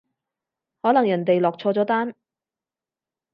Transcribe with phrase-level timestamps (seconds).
[0.81, 2.15] 可能人哋落錯咗單